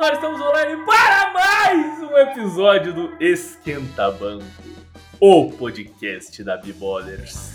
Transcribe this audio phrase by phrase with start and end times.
[0.00, 4.46] nós estamos online para mais um episódio do Esquenta Banco,
[5.20, 7.52] o podcast da B-Ballers.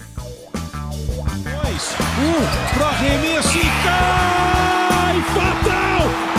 [1.42, 5.22] Dois, um, pro arremesso e cai!
[5.34, 6.35] Fatal!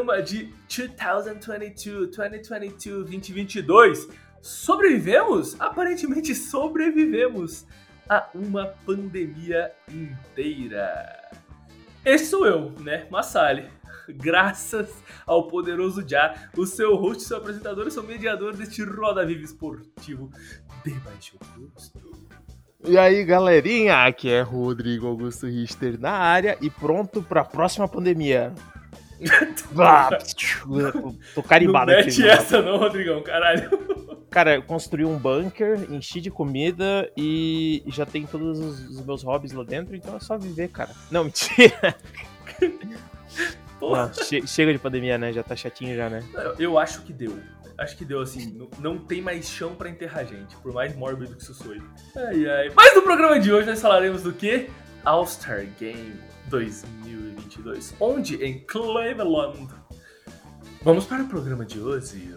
[0.00, 4.08] Programa de 2022, 2022, 2022.
[4.40, 5.60] Sobrevivemos?
[5.60, 7.66] Aparentemente sobrevivemos
[8.08, 11.30] a uma pandemia inteira.
[12.04, 13.06] Esse sou eu, né?
[13.10, 13.68] Massali.
[14.08, 14.90] Graças
[15.26, 20.30] ao poderoso Já, o seu host, seu apresentador e seu mediador deste Roda Viva Esportivo
[20.82, 22.00] de baixo custo.
[22.82, 28.54] E aí, galerinha, aqui é Rodrigo Augusto Richter na área e pronto pra próxima pandemia.
[29.78, 30.08] Ah,
[31.34, 32.06] tô- carimbado não aqui.
[32.08, 33.70] mete essa não, Rodrigão, caralho.
[34.30, 39.50] Cara, eu construí um bunker, enchi de comida e já tem todos os, meus hobbies
[39.52, 40.90] lá dentro, então é só viver, cara.
[41.10, 41.96] Não, mentira.
[43.78, 44.06] Porra.
[44.06, 45.32] Não, che- chega de pandemia, né?
[45.32, 46.22] Já tá chatinho já, né?
[46.58, 47.38] Eu- acho que deu.
[47.78, 51.34] Acho que deu, assim, não, não tem mais chão pra enterrar gente, por mais mórbido
[51.34, 51.82] que isso soe.
[52.14, 52.70] Ai, ai.
[52.74, 54.68] Mas no programa de hoje nós falaremos do quê?
[55.04, 56.12] All-Star Game
[56.48, 59.68] 2022, onde em Cleveland.
[60.82, 62.34] Vamos para o programa de hoje.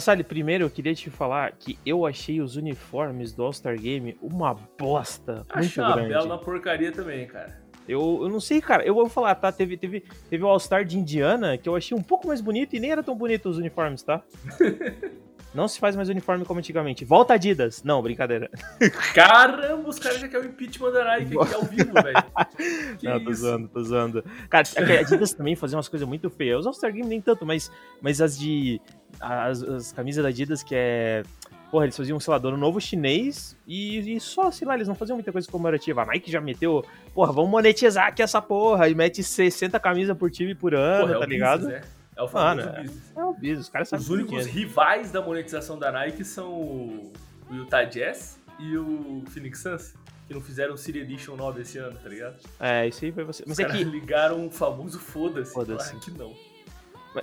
[0.00, 4.16] Mas, Sally, primeiro eu queria te falar que eu achei os uniformes do All-Star Game
[4.22, 6.08] uma bosta muito Achei uma grande.
[6.08, 7.60] bela porcaria também, cara.
[7.86, 8.82] Eu, eu não sei, cara.
[8.82, 9.52] Eu vou falar, tá?
[9.52, 12.80] Teve, teve, teve o All-Star de Indiana que eu achei um pouco mais bonito e
[12.80, 14.22] nem era tão bonito os uniformes, tá?
[15.52, 17.04] não se faz mais uniforme como antigamente.
[17.04, 17.82] Volta Adidas.
[17.82, 18.48] Não, brincadeira.
[19.14, 22.24] Caramba, os caras já querem o impeachment da Nike aqui ao vivo, velho.
[23.02, 23.40] Não, tô isso?
[23.40, 24.24] zoando, tô zoando.
[24.48, 26.60] Cara, a Adidas também fazia umas coisas muito feias.
[26.60, 28.80] Os All-Star Game nem tanto, mas, mas as de.
[29.20, 31.22] As, as camisas da Adidas que é.
[31.70, 34.94] Porra, eles faziam, sei lá, dono novo chinês e, e só, sei lá, eles não
[34.96, 36.02] faziam muita coisa comemorativa.
[36.02, 36.84] A Nike já meteu,
[37.14, 41.16] porra, vamos monetizar aqui essa porra e mete 60 camisas por time por ano, Porra,
[41.16, 41.60] é tá ligado?
[41.60, 41.99] business, né?
[42.20, 42.82] É o famoso Mano, é.
[42.82, 43.12] business.
[43.16, 44.52] É o business, os caras sabem Os únicos dinheiro.
[44.52, 47.12] rivais da monetização da Nike são o
[47.50, 49.94] Utah Jazz e o Phoenix Suns,
[50.28, 52.36] que não fizeram o City Edition 9 esse ano, tá ligado?
[52.60, 53.42] É, isso aí foi você.
[53.42, 53.84] Os Mas é caras que.
[53.84, 55.52] ligaram o famoso foda-se.
[55.52, 55.96] Foda-se.
[56.00, 56.32] Que não.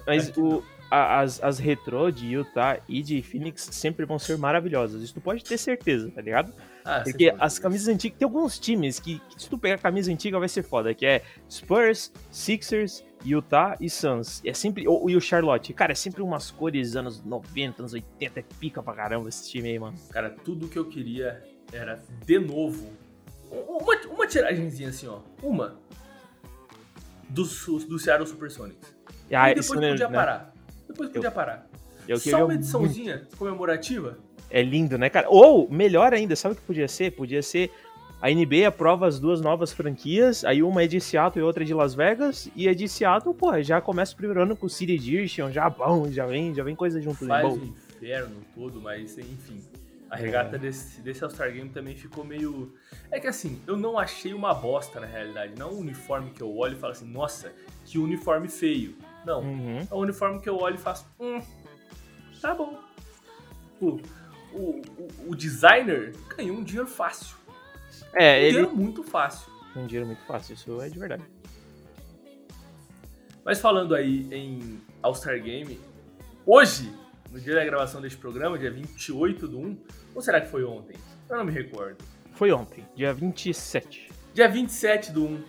[0.05, 4.37] Mas Aqui o, a- as, as retrô de Utah e de Phoenix sempre vão ser
[4.37, 5.01] maravilhosas.
[5.01, 6.51] Isso tu pode ter certeza, tá ligado?
[6.83, 8.17] Ah, Porque as camisas antigas.
[8.17, 11.05] Tem alguns times que, que se tu pegar a camisa antiga vai ser foda, que
[11.05, 14.41] é Spurs, Sixers, Utah e Suns.
[14.45, 14.87] É sempre.
[14.87, 15.73] ou- E o Charlotte.
[15.73, 18.39] Cara, é sempre umas cores anos 90, anos 80.
[18.39, 19.97] É pica pra caramba esse time aí, mano.
[20.11, 22.89] Cara, tudo que eu queria era, de novo,
[23.51, 25.19] uma, uma tiragenzinha assim, ó.
[25.41, 25.75] Uma.
[27.29, 28.95] Dos, do Seattle Supersonics.
[29.29, 30.53] E aí, e depois podia né, parar.
[30.87, 31.67] Depois podia parar.
[32.07, 32.59] Eu Só uma muito.
[32.61, 34.17] ediçãozinha comemorativa.
[34.49, 35.27] É lindo, né, cara?
[35.29, 37.11] Ou, melhor ainda, sabe o que podia ser?
[37.11, 37.69] Podia ser
[38.21, 41.65] a NBA aprova as duas novas franquias, aí uma é de Seattle e outra é
[41.65, 44.69] de Las Vegas, e a de Seattle, pô, já começa o primeiro ano com o
[44.69, 47.53] City Edition, já bom, já vem, já vem coisa junto faz bom.
[47.53, 49.61] o inferno todo, mas enfim.
[50.09, 52.73] A regata desse, desse All-Star Game também ficou meio.
[53.11, 55.53] É que assim, eu não achei uma bosta na realidade.
[55.57, 57.51] Não um uniforme que eu olho e falo assim, nossa,
[57.83, 58.95] que uniforme feio.
[59.25, 59.41] Não.
[59.41, 59.79] Uhum.
[59.91, 61.41] É um uniforme que eu olho e faço, hum,
[62.41, 62.79] tá bom.
[63.81, 63.99] O,
[64.53, 67.36] o, o, o designer ganhou um dinheiro fácil.
[68.13, 69.51] É, Um ele dinheiro muito fácil.
[69.75, 71.23] um dinheiro muito fácil, isso é de verdade.
[73.43, 75.79] Mas falando aí em All-Star Game,
[76.45, 76.91] hoje,
[77.31, 79.77] no dia da gravação deste programa, dia 28 do 1,
[80.15, 80.95] ou será que foi ontem?
[81.29, 82.03] Eu não me recordo.
[82.33, 84.11] Foi ontem, dia 27.
[84.33, 85.43] Dia 27 do 1,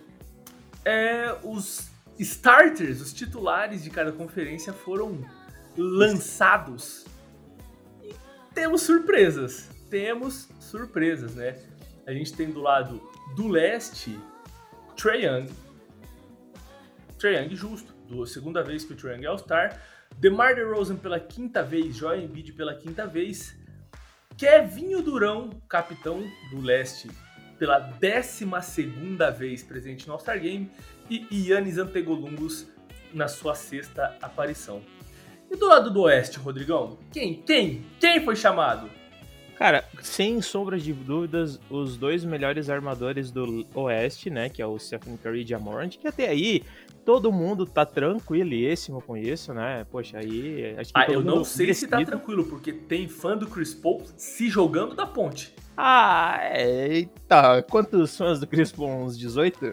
[0.84, 5.24] é, os starters, os titulares de cada conferência foram
[5.76, 7.04] lançados.
[8.02, 8.14] E
[8.54, 9.68] temos surpresas.
[9.90, 11.58] Temos surpresas, né?
[12.08, 13.02] A gente tem do lado
[13.36, 14.18] do leste,
[14.96, 15.46] Trae Young.
[17.18, 19.78] Trae Young justo, do, segunda vez que o Trae Young é All-Star.
[20.16, 23.54] DeMar DeRozan pela quinta vez, Joel Embiid pela quinta vez.
[24.38, 27.10] Kevinho Durão, capitão do leste,
[27.58, 28.46] pela 12
[29.36, 30.70] vez presente no All-Star Game.
[31.10, 32.66] E Yannis Antegolumbus
[33.12, 34.80] na sua sexta aparição.
[35.50, 36.98] E do lado do oeste, Rodrigão?
[37.12, 37.42] Quem?
[37.42, 37.84] Quem?
[38.00, 38.97] Quem foi chamado?
[39.58, 44.48] Cara, sem sombra de dúvidas, os dois melhores armadores do Oeste, né?
[44.48, 46.62] Que é o Stephen Curry e Jamorant, que até aí
[47.08, 49.86] todo mundo tá tranquilíssimo com isso, né?
[49.90, 50.74] Poxa, aí.
[50.76, 54.02] Acho que Ah, eu não sei se tá tranquilo, porque tem fã do Chris Paul
[54.14, 55.54] se jogando da ponte.
[55.74, 57.62] Ah, eita.
[57.62, 58.90] Quantos fãs do Chris Paul?
[58.90, 59.58] Uns 18?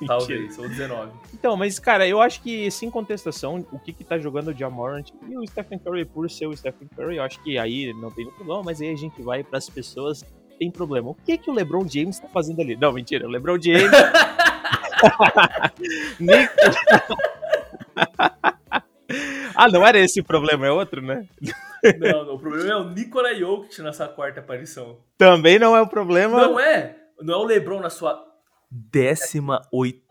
[0.00, 0.08] Mentira.
[0.08, 1.12] Talvez, ou 19.
[1.32, 5.10] Então, mas, cara, eu acho que, sem contestação, o que que tá jogando o Jamorant
[5.28, 8.28] e o Stephen Curry por ser o Stephen Curry, eu acho que aí não tem
[8.28, 11.10] problema, mas aí a gente vai pras pessoas que tem problema.
[11.10, 12.74] O que que o LeBron James tá fazendo ali?
[12.74, 13.92] Não, mentira, o LeBron James...
[16.20, 16.52] Nico...
[19.54, 21.26] ah, não era esse o problema, é outro, né?
[21.98, 24.98] Não, não, o problema é o Nikola Jokic nessa quarta aparição.
[25.18, 26.40] Também não é o problema...
[26.40, 26.96] Não é?
[27.20, 28.32] Não é o LeBron na sua
[28.72, 30.06] 18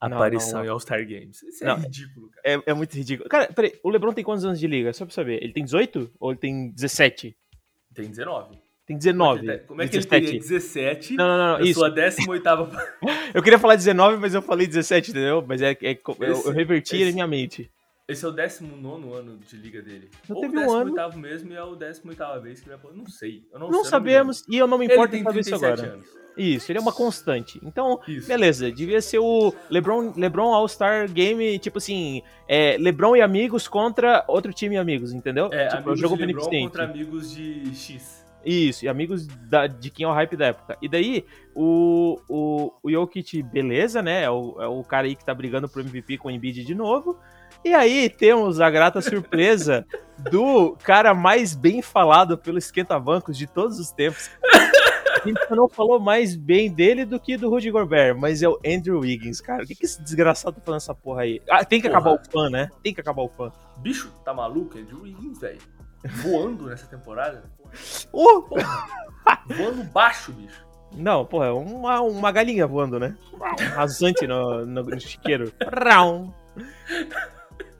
[0.00, 0.64] aparição não.
[0.64, 1.42] em All-Star Games.
[1.42, 1.76] Isso é Não.
[1.76, 2.42] ridículo, cara.
[2.44, 3.28] É, é muito ridículo.
[3.28, 4.92] Cara, peraí, o LeBron tem quantos anos de liga?
[4.94, 5.42] Só pra saber.
[5.42, 7.36] Ele tem 18 ou ele tem 17?
[7.94, 8.58] Tem 19.
[8.86, 9.58] Tem 19.
[9.66, 10.24] Como é que ele 17.
[10.26, 11.78] teria 17 Não, não, não, na isso.
[11.78, 12.42] sua 18
[13.32, 15.44] Eu queria falar 19, mas eu falei 17, entendeu?
[15.46, 17.70] Mas é, é co- eu, Esse- eu reverti esse- na minha mente.
[18.08, 20.10] Esse é o 19 ano de liga dele.
[20.28, 22.92] Não Ou teve o um 18 mesmo e é o 18 vez que ele vai
[22.92, 23.44] Não sei.
[23.52, 25.50] Eu não, Não sei, eu sabemos e eu não me importo Ele em saber isso
[25.50, 25.94] 37 agora.
[25.94, 26.22] anos.
[26.36, 27.60] Isso, ele é uma constante.
[27.62, 28.26] Então, Isso.
[28.26, 34.24] beleza, devia ser o LeBron, LeBron All-Star Game, tipo assim, é, LeBron e amigos contra
[34.26, 35.50] outro time e amigos, entendeu?
[35.52, 38.21] É, tipo, amigos jogo de LeBron contra amigos de X.
[38.44, 40.76] Isso, e amigos da- de quem é o hype da época.
[40.82, 41.24] E daí,
[41.54, 44.22] o, o, o Jokic, beleza, né?
[44.24, 46.74] É o, é o cara aí que tá brigando pro MVP com o Embiid de
[46.74, 47.18] novo.
[47.64, 49.86] E aí temos a grata surpresa
[50.30, 54.28] do cara mais bem falado pelo esquenta-bancos de todos os tempos.
[54.42, 58.58] A gente não falou mais bem dele do que do Rudy Gobert, mas é o
[58.66, 59.62] Andrew Wiggins, cara.
[59.62, 61.40] O que, que esse desgraçado tá fazendo essa porra aí?
[61.48, 62.00] Ah, tem que Porra.
[62.00, 62.68] acabar o fã, né?
[62.82, 63.52] Tem que acabar o fã.
[63.76, 64.76] Bicho, tá maluco?
[64.76, 65.60] Andrew Wiggins, velho.
[66.22, 67.44] Voando nessa temporada.
[68.12, 68.44] Uh!
[69.46, 70.66] Voando baixo, bicho.
[70.94, 73.16] Não, porra, é uma, uma galinha voando, né?
[73.74, 75.50] Rasante no, no, no chiqueiro.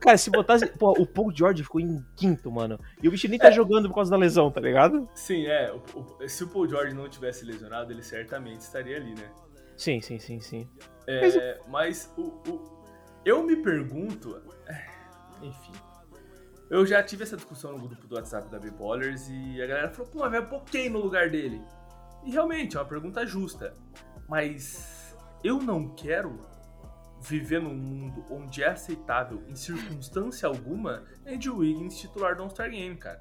[0.01, 0.67] Cara, se botasse.
[0.67, 2.79] Pô, o Paul George ficou em quinto, mano.
[3.03, 5.09] E o bicho nem tá jogando por causa da lesão, tá ligado?
[5.15, 5.73] Sim, é.
[5.73, 9.31] o- o- se o Paul George não tivesse lesionado, ele certamente estaria ali, né?
[9.77, 10.69] Sim, sim, sim, sim.
[11.07, 12.83] É, mas o, o-
[13.25, 14.41] eu me pergunto.
[14.67, 14.87] é,
[15.43, 15.73] Enfim.
[16.73, 20.11] Eu já tive essa discussão no grupo do WhatsApp da B-Ballers e a galera falou,
[20.11, 21.61] pô, mas pôr quem no lugar dele?
[22.25, 23.75] E realmente, é uma pergunta justa.
[24.27, 25.15] Mas
[25.45, 26.41] eu não quero
[27.21, 32.97] viver num mundo onde é aceitável, em circunstância alguma, Andrew Wiggins titular do All-Star Game,
[32.97, 33.21] cara.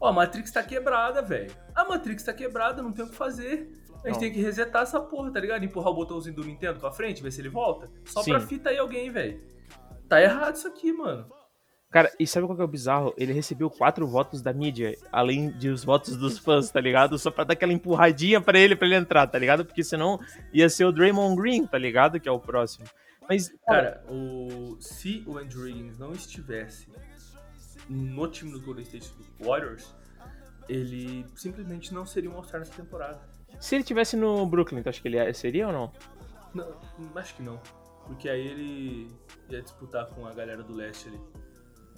[0.00, 1.54] Ó, a Matrix tá quebrada, velho.
[1.76, 3.70] A Matrix tá quebrada, não tem o que fazer.
[4.02, 4.18] A gente Não.
[4.18, 5.64] tem que resetar essa porra, tá ligado?
[5.64, 7.88] Empurrar o botãozinho do Nintendo pra frente, ver se ele volta.
[8.04, 8.32] Só Sim.
[8.32, 9.40] pra fita aí alguém, velho.
[10.08, 11.43] Tá errado isso aqui, mano.
[11.94, 13.14] Cara, e sabe qual que é o bizarro?
[13.16, 17.16] Ele recebeu quatro votos da mídia, além de os votos dos fãs, tá ligado?
[17.16, 19.64] Só pra dar aquela empurradinha pra ele, pra ele entrar, tá ligado?
[19.64, 20.18] Porque senão
[20.52, 22.18] ia ser o Draymond Green, tá ligado?
[22.18, 22.84] Que é o próximo.
[23.28, 24.76] Mas, cara, Cara, o...
[24.80, 26.88] se o Andrew Wiggins não estivesse
[27.88, 29.94] no time do Golden State Warriors,
[30.68, 33.20] ele simplesmente não seria um All-Star nessa temporada.
[33.60, 35.92] se ele tivesse no Brooklyn, tu acha que ele seria ou não?
[36.52, 36.76] Não,
[37.14, 37.60] acho que não.
[38.04, 39.08] Porque aí ele
[39.48, 41.20] ia disputar com a galera do leste ali.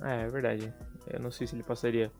[0.03, 0.73] É, é verdade.
[1.07, 2.11] Eu não sei se ele passaria.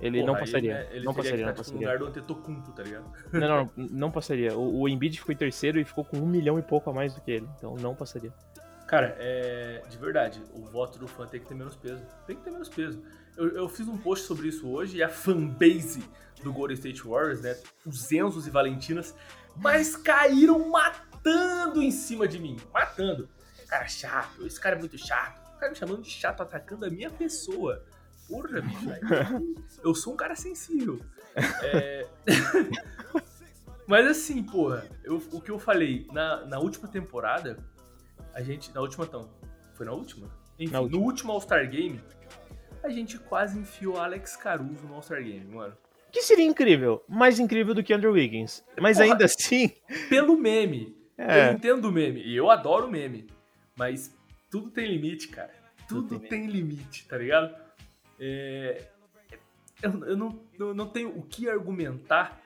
[0.00, 0.74] Ele Porra, não passaria.
[0.74, 1.80] né, ele não passaria, não tipo, no passaria.
[1.80, 3.12] lugar do Antetokounmpo, tá ligado?
[3.32, 4.56] Não, não, não passaria.
[4.56, 7.14] O, o Embiid ficou em terceiro e ficou com um milhão e pouco a mais
[7.14, 7.48] do que ele.
[7.56, 8.32] Então não passaria.
[8.86, 12.02] Cara, é, de verdade, o voto do fã tem que ter menos peso.
[12.26, 13.02] Tem que ter menos peso.
[13.36, 16.02] Eu, eu fiz um post sobre isso hoje e a fanbase
[16.42, 17.56] do Golden State Warriors, né?
[17.84, 19.14] Os Enzos e Valentinas,
[19.56, 22.56] mas caíram matando em cima de mim.
[22.72, 23.28] Matando.
[23.68, 25.47] Cara chato, esse cara é muito chato.
[25.58, 27.84] O cara me chamando de chato, atacando a minha pessoa.
[28.28, 28.86] Porra, bicho.
[29.82, 31.00] Eu sou um cara sensível.
[31.64, 32.06] É...
[33.88, 37.58] Mas assim, porra, eu- o que eu falei na, na última temporada,
[38.32, 38.72] a gente.
[38.72, 39.28] Na última não.
[39.74, 40.28] Foi na última?
[40.60, 41.00] Enfim, Na última.
[41.00, 42.00] no último All-Star Game,
[42.82, 45.76] a gente quase enfiou Alex Caruso no All-Star Game, mano.
[46.12, 47.02] Que seria incrível.
[47.08, 48.64] Mais incrível do que Andrew Wiggins.
[48.80, 49.10] Mas Porra.
[49.12, 49.72] ainda assim.
[50.08, 50.96] Pelo meme.
[51.16, 51.48] É.
[51.48, 52.22] Eu entendo o meme.
[52.22, 53.26] E eu adoro o meme.
[53.76, 54.14] Mas
[54.50, 55.52] tudo tem limite, cara.
[55.88, 57.54] Tudo, Tudo tem tem limite, tá ligado?
[58.20, 58.88] É,
[59.82, 62.40] Eu, eu não, eu não tenho o que argumentar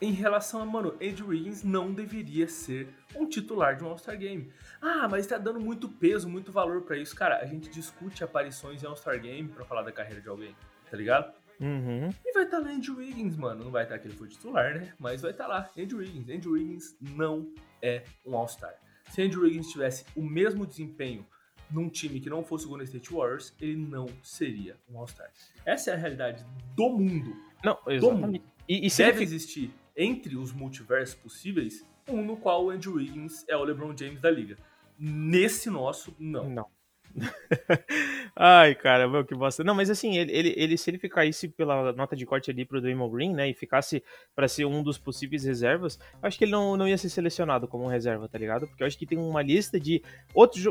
[0.00, 4.52] em relação a, mano, Andrew Wiggins não deveria ser um titular de um All-Star Game.
[4.80, 7.14] Ah, mas tá dando muito peso, muito valor pra isso.
[7.16, 10.54] Cara, a gente discute aparições em All-Star Game pra falar da carreira de alguém,
[10.88, 11.32] tá ligado?
[11.60, 12.10] Uhum.
[12.24, 13.64] E vai estar lá Andrew Wiggins, mano.
[13.64, 14.94] Não vai estar que ele foi titular, né?
[14.98, 16.28] Mas vai estar lá, Andrew Wiggins.
[16.28, 18.74] Andrew Wiggins não é um All-Star.
[19.10, 21.26] Se Andrew Wiggins tivesse o mesmo desempenho
[21.70, 25.30] num time que não fosse o Golden State Warriors, ele não seria um All-Star.
[25.64, 27.36] Essa é a realidade do mundo.
[27.64, 28.44] Não, exatamente.
[28.68, 32.94] E, e se Deve ele existir entre os multiversos possíveis um no qual o Andrew
[32.94, 34.56] Wiggins é o LeBron James da liga.
[34.98, 36.48] Nesse nosso, não.
[36.48, 36.66] Não.
[38.36, 39.64] Ai, cara, meu, que bosta.
[39.64, 42.80] Não, mas assim, ele, ele, ele- se ele ficasse pela nota de corte ali pro
[42.80, 44.02] Draymond Green, né, e ficasse
[44.34, 47.66] pra ser um dos possíveis reservas, eu acho que ele não, não ia ser selecionado
[47.66, 48.66] como reserva, tá ligado?
[48.68, 50.02] Porque eu acho que tem uma lista de
[50.34, 50.66] outros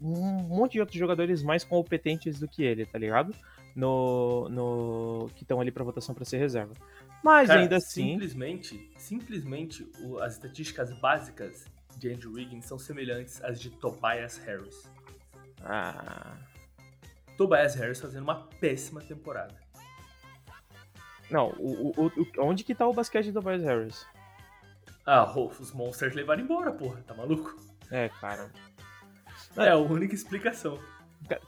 [0.00, 3.34] um monte de outros jogadores mais competentes do que ele, tá ligado?
[3.74, 6.74] No, no que estão ali pra votação pra ser reserva.
[7.22, 11.64] Mas Cara, ainda assim, simplesmente, simplesmente o- as estatísticas básicas
[11.96, 14.90] de Andrew Wiggins são semelhantes às de Tobias Harris.
[15.62, 16.36] Ah,
[17.36, 19.54] Tobias Harris fazendo uma péssima temporada.
[21.30, 24.06] não, o, o, o- onde que tá o basquete do Tobias Harris?
[25.06, 27.56] Ah, os Monsters levaram embora, porra, tá maluco?
[27.90, 28.50] É, cara.
[29.56, 30.78] É a única explicação.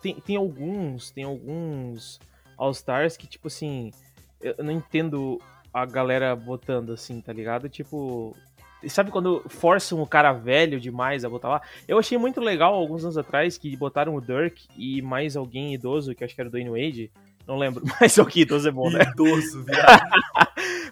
[0.01, 2.19] Tem, tem alguns, tem alguns
[2.57, 3.93] All-Stars que, tipo assim,
[4.41, 5.41] eu não entendo
[5.73, 7.69] a galera botando assim, tá ligado?
[7.69, 8.37] Tipo,
[8.89, 11.63] sabe quando forçam o cara velho demais a botar lá?
[11.87, 16.15] Eu achei muito legal alguns anos atrás que botaram o Dirk e mais alguém idoso,
[16.15, 17.11] que acho que era o Dwayne Wade.
[17.47, 19.01] Não lembro, mas o que idoso é bom, né?
[19.13, 20.03] Idoso, viado.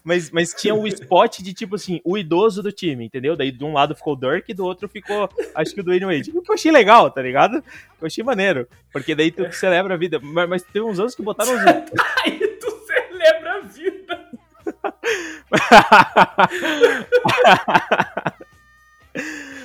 [0.03, 3.37] Mas, mas tinha o spot de, tipo assim, o idoso do time, entendeu?
[3.37, 6.07] Daí de um lado ficou o Dirk e do outro ficou, acho que o Dwayne
[6.07, 6.31] Wade.
[6.35, 7.63] O que eu achei legal, tá ligado?
[8.01, 8.67] Eu achei maneiro.
[8.93, 10.19] Porque daí tu celebra a vida.
[10.21, 11.61] Mas, mas teve uns anos que botaram os.
[12.25, 14.31] Aí tu celebra a vida.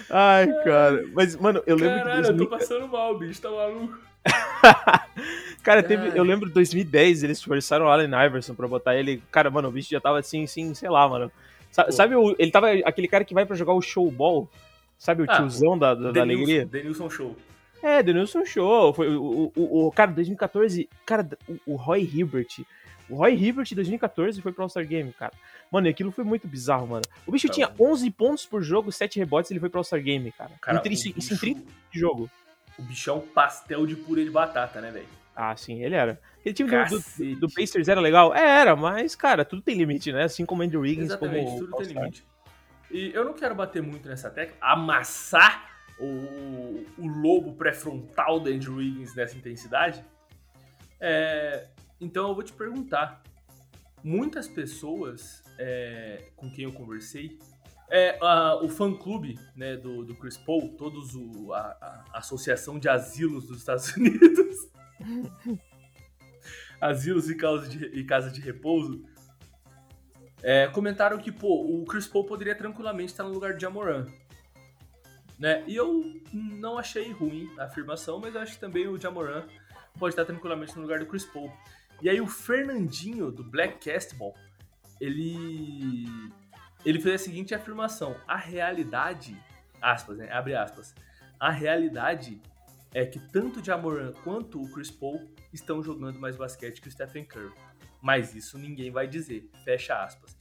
[0.10, 1.06] Ai, cara.
[1.14, 2.46] Mas, mano, eu lembro Caralho, de eu 2000...
[2.50, 3.98] tô passando mal, bicho, tá maluco.
[5.64, 9.22] Cara, teve, eu lembro de 2010, eles forçaram o Allen Iverson pra botar ele.
[9.32, 11.32] Cara, mano, o bicho já tava assim, assim, sei lá, mano.
[11.72, 11.92] Sa- Pô.
[11.92, 14.50] Sabe, o, ele tava aquele cara que vai pra jogar o showball?
[14.98, 16.66] Sabe o Ah, tiozão da, da, da alegria?
[16.66, 17.36] Denilson Show.
[17.84, 18.94] É, Denilson Show.
[18.94, 22.62] Foi o, o, o, o- cara, 2014, cara, o, o Roy Hibbert.
[23.10, 25.32] O Roy Hibbert 2014 foi pro All-Star Game, cara.
[25.72, 27.04] Mano, e aquilo foi muito bizarro, mano.
[27.26, 27.92] O bicho tinha bom.
[27.92, 30.52] 11 pontos por jogo, 7 rebotes, ele foi pro All-Star Game, cara.
[30.62, 32.30] Cara, em, isso em bicho- 30 de jogo.
[32.78, 35.08] O bichão pastel de purê de batata, né, velho?
[35.36, 36.20] Ah, sim, ele era.
[36.40, 38.34] Aquele time do, do, do Pacers era legal?
[38.34, 40.24] É, era, mas, cara, tudo tem limite, né?
[40.24, 42.26] Assim como Andrew Wiggins, Exatamente, como tudo tem limite.
[42.92, 45.70] E eu não quero bater muito nessa tecla, amassar
[46.00, 50.04] o, o lobo pré-frontal da Andrew Wiggins nessa intensidade.
[51.00, 51.66] É,
[52.00, 53.22] então eu vou te perguntar.
[54.04, 57.40] Muitas pessoas é, com quem eu conversei,
[57.90, 62.88] é, a- o fã-clube né, do, do Chris Paul, todos o, a, a Associação de
[62.90, 64.70] Asilos dos Estados Unidos,
[66.80, 69.04] asilos e casa de, e casa de repouso,
[70.44, 74.06] é, comentaram que, pô, o Chris Paul poderia tranquilamente estar no lugar de Jamoran.
[75.40, 75.64] Né?
[75.68, 79.48] E eu não achei ruim a afirmação, mas eu acho que também o Jamoran
[79.98, 81.52] pode estar tranquilamente no lugar do Chris Paul.
[82.02, 84.36] E aí o Fernandinho, do Black Castball,
[85.00, 86.06] ele,
[86.86, 88.16] ele fez a seguinte afirmação.
[88.28, 89.38] A realidade,
[89.82, 90.32] aspas, né?
[90.32, 90.94] Abre aspas.
[91.40, 92.42] A realidade
[92.94, 96.92] é que tanto o Jamoran quanto o Chris Paul estão jogando mais basquete que o
[96.92, 97.54] Stephen Curry.
[98.02, 99.50] Mas isso ninguém vai dizer.
[99.64, 100.38] Fecha aspas.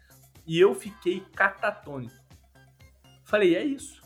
[0.46, 2.14] E eu fiquei catatônico.
[3.24, 4.02] Falei, é isso.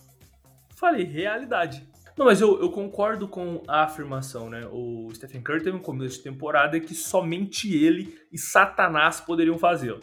[0.77, 1.87] Falei, realidade.
[2.19, 4.67] Não, mas eu, eu concordo com a afirmação, né?
[4.73, 10.01] O Stephen Curry teve um começo de temporada que somente ele e Satanás poderiam fazê-lo.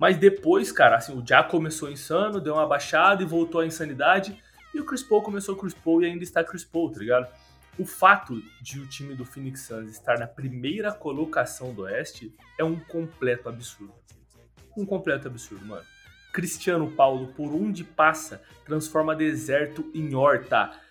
[0.00, 4.42] Mas depois, cara, assim, o Já começou insano, deu uma baixada e voltou à insanidade.
[4.74, 7.28] E o Chris Paul começou Chris Paul e ainda está Chris Paul, tá ligado?
[7.78, 12.64] O fato de o time do Phoenix Suns estar na primeira colocação do Oeste é
[12.64, 13.94] um completo absurdo.
[14.76, 15.84] Um completo absurdo, mano.
[16.32, 20.84] Cristiano Paulo, por onde passa, transforma deserto em horta.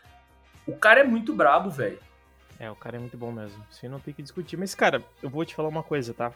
[0.68, 2.00] O cara é muito brabo, velho.
[2.60, 3.64] É, o cara é muito bom mesmo.
[3.84, 4.58] Aí não tem que discutir.
[4.58, 6.32] Mas, cara, eu vou te falar uma coisa, tá?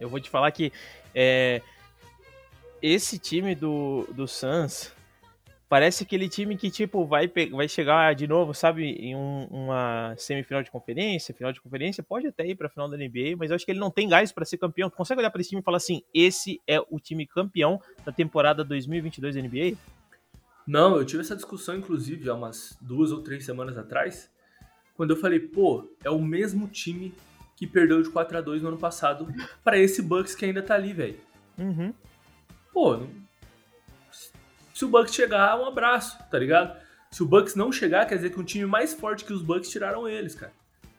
[0.00, 0.72] Eu vou te falar que
[1.14, 1.62] é,
[2.80, 4.92] esse time do, do Suns
[5.68, 10.62] parece aquele time que, tipo, vai, vai chegar de novo, sabe, em um- uma semifinal
[10.62, 13.64] de conferência, final de conferência, pode até ir pra final da NBA, mas eu acho
[13.64, 14.90] que ele não tem gás pra ser campeão.
[14.90, 18.12] Tu consegue olhar pra esse time e falar assim, esse é o time campeão da
[18.12, 19.74] temporada 2022 da NBA?
[20.66, 24.30] Não, eu tive essa discussão, inclusive, há umas duas ou três semanas atrás,
[24.94, 27.12] quando eu falei, pô, é o mesmo time
[27.56, 29.26] que perdeu de 4 a 2 no ano passado
[29.64, 31.18] pra esse Bucks que ainda tá ali, velho.
[31.58, 31.92] Uhum.
[32.72, 33.10] Pô, não-
[34.74, 36.76] se o Bucks chegar, um abraço, tá ligado?
[37.10, 39.68] Se o Bucks não chegar, quer dizer que um time mais forte que os Bucks
[39.70, 40.52] tiraram eles, cara.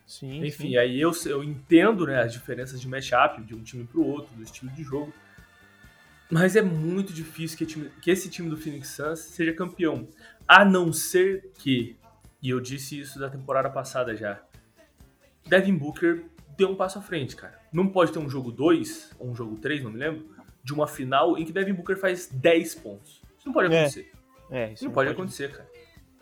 [0.05, 0.77] Sim, Enfim, sim.
[0.77, 4.43] aí eu, eu entendo né, as diferenças de matchup de um time pro outro, do
[4.43, 5.11] estilo de jogo.
[6.31, 10.07] Mas é muito difícil que, time- que esse time do Phoenix Suns seja campeão.
[10.47, 11.95] A não ser que,
[12.41, 14.41] e eu disse isso da temporada passada já,
[15.47, 16.25] Devin Booker
[16.57, 17.59] deu um passo à frente, cara.
[17.71, 20.27] não pode ter um jogo 2, ou um jogo 3, não me lembro,
[20.63, 23.21] de uma final em que Devin Booker faz 10 pontos.
[23.37, 24.11] Isso não pode É, acontecer.
[24.49, 25.69] É, Isso não pode acontecer, cara.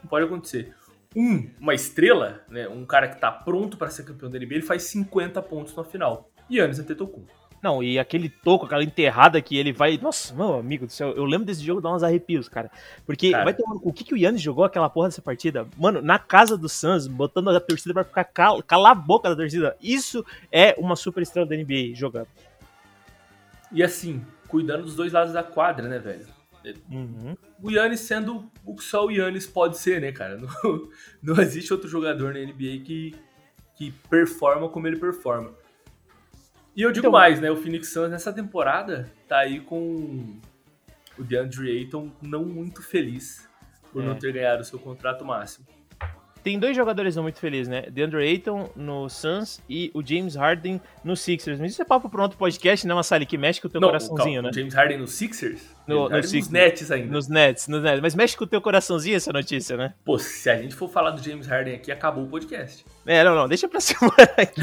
[0.01, 0.73] Não pode acontecer.
[1.15, 4.61] Um, uma estrela, né, um cara que tá pronto pra ser campeão da NBA, ele
[4.61, 6.31] faz 50 pontos na final.
[6.49, 7.31] Yannis Antetokounmpo.
[7.61, 9.97] Não, e aquele toco, aquela enterrada que ele vai.
[9.97, 12.71] Nossa, meu amigo do céu, eu lembro desse jogo dar uns arrepios, cara.
[13.05, 13.43] Porque Cara.
[13.43, 15.67] vai tomar o que, que o Yannis jogou aquela porra dessa partida?
[15.77, 18.63] Mano, na casa do Suns, botando a torcida pra ficar cal...
[18.63, 19.77] calar a boca da torcida.
[19.79, 22.27] Isso é uma super estrela da NBA jogando.
[23.71, 26.25] E assim, cuidando dos dois lados da quadra, né, velho?
[26.89, 27.35] Uhum.
[27.61, 30.37] O Yannis sendo o que só o Yannis pode ser, né, cara?
[30.63, 30.89] Não,
[31.21, 33.15] não existe outro jogador na NBA que,
[33.75, 35.53] que performa como ele performa.
[36.75, 37.51] E eu digo Então- mais, né?
[37.51, 40.37] O Phoenix Suns nessa temporada tá aí com
[41.17, 43.49] o DeAndre Ayton não muito feliz
[43.91, 44.05] por É.
[44.05, 45.65] não ter ganhado o seu contrato máximo.
[46.43, 47.83] Tem dois jogadores não muito felizes, né?
[47.91, 51.59] DeAndre Ayton no Suns e o James Harden no Sixers.
[51.59, 53.25] Mas isso é papo pra outro podcast, né, Massali?
[53.25, 54.49] Que mexe com o teu Não, coraçãozinho, calma, né?
[54.49, 55.61] o James Harden nos Sixers?
[55.87, 56.51] No- no Harden nos Sixers.
[56.51, 57.11] Nets ainda.
[57.13, 57.99] Nos Nets, nos Nets.
[58.01, 59.93] Mas mexe com o teu coraçãozinho essa notícia, né?
[60.03, 62.85] Pô, se a gente for falar do James Harden aqui, acabou o podcast.
[63.05, 64.61] É, não, não, deixa pra semana aqui.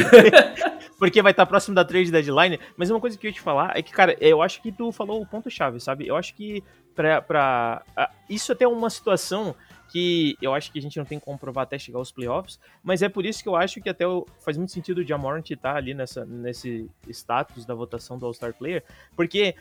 [0.99, 2.59] porque vai estar próximo da trade deadline.
[2.77, 4.91] Mas uma coisa que eu ia te falar é que, cara, eu acho que tu
[4.93, 6.07] falou o ponto-chave, sabe?
[6.07, 6.63] Eu acho que
[6.95, 7.23] pra.
[7.23, 7.83] pra
[8.29, 9.55] isso até é uma situação
[9.89, 13.03] que eu acho que a gente não tem como provar até chegar aos playoffs, mas
[13.03, 14.05] é por isso que eu acho que até
[14.45, 18.85] faz muito sentido o Jamorant estar ali nessa, nesse status da votação do All-Star Player,
[19.17, 19.55] porque,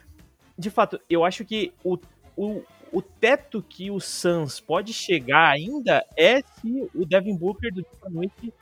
[0.58, 1.98] de fato, eu acho que o,
[2.36, 7.82] o, o teto que o Suns pode chegar ainda é se o Devin Booker do
[7.82, 8.54] dia pra noite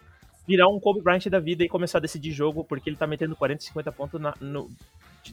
[0.48, 3.36] virar um Kobe Bryant da vida e começar a decidir jogo, porque ele tá metendo
[3.36, 4.70] 40, 50 pontos na, no-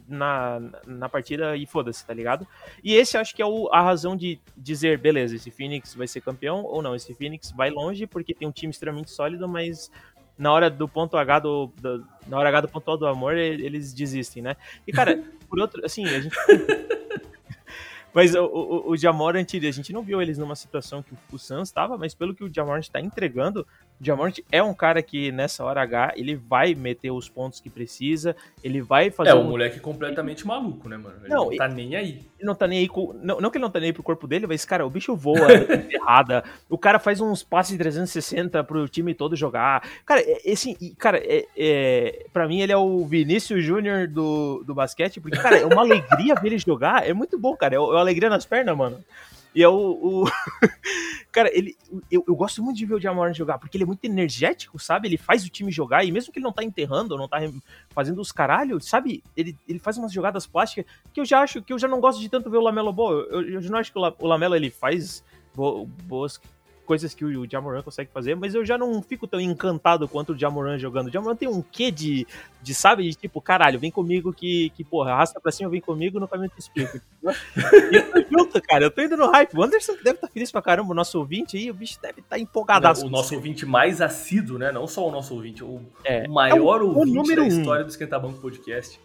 [0.09, 2.47] na, na partida e foda-se, tá ligado?
[2.83, 6.07] E esse eu acho que é o- a razão de dizer, beleza, esse Phoenix vai
[6.07, 9.91] ser campeão ou não, esse Phoenix vai longe porque tem um time extremamente sólido, mas
[10.39, 13.93] na hora do ponto H do, do- na hora H do pontual do amor, eles
[13.93, 14.57] desistem, né?
[14.87, 16.35] E cara, por outro, assim, a gente
[18.15, 21.69] Mas o, o, o Jamorant, a gente não viu eles numa situação que o Suns
[21.69, 23.67] estava, mas pelo que o Jamorant tá entregando,
[24.01, 27.71] o Jamorant é um cara que nessa hora H ele vai meter os pontos que
[27.71, 31.15] precisa, ele vai fazer É, um um moleque completamente maluco, né, mano?
[31.23, 32.21] Ele Não, não, tá nem aí.
[32.39, 33.13] ele não tá nem aí com.
[33.23, 35.15] Não, não que ele não tá nem aí pro corpo dele, mas, cara, o bicho
[35.15, 36.43] voa, enterrada.
[36.69, 39.89] O cara faz uns passes de 360 pro time todo jogar.
[40.05, 44.65] Cara, é, é assim, cara, é, é, pra mim ele é o Vinícius Júnior do,
[44.65, 47.09] do basquete, porque, cara, é uma alegria ver ele jogar.
[47.09, 47.77] É muito bom, cara.
[47.77, 48.99] É uma alegria nas pernas, mano.
[49.55, 49.75] E é o.
[49.75, 50.25] o-
[51.31, 51.77] cara, ele.
[52.11, 55.09] Eu, eu gosto muito de ver o Jamoran jogar, porque ele é muito energético, sabe?
[55.09, 57.39] Ele faz o time jogar, e mesmo que ele não tá enterrando, não tá
[57.91, 59.23] fazendo os caralhos, sabe?
[59.37, 62.21] Ele, ele faz umas jogadas plásticas que eu já acho que eu já não gosto
[62.21, 63.27] de tanto ver o Lamelo boa.
[63.31, 65.23] Eu, eu já não acho que o La- o Lamelo ele faz
[65.55, 66.41] bo- boas
[66.93, 70.39] coisas que o Jamoran consegue fazer, mas eu já não fico tão encantado quanto o
[70.39, 71.07] Jamoran jogando.
[71.07, 72.27] O Jamoran tem um quê de,
[72.63, 76.21] de sabe, de tipo, caralho, vem comigo que, que porra, arrasta pra cima, vem comigo,
[76.21, 77.01] no caminho te explico.
[77.91, 79.57] e eu tô junto, cara, eu tô indo no hype.
[79.57, 82.39] O Anderson deve estar feliz pra caramba, o nosso ouvinte aí, o bicho deve estar
[82.39, 83.07] empolgadaço.
[83.07, 84.71] o nosso ouvinte mais assíduo, né?
[84.71, 86.27] Não só o nosso ouvinte, o, É.
[86.29, 87.59] o maior É o- o ouvinte número da um.
[87.59, 89.01] história do Esquenta Banco Podcast.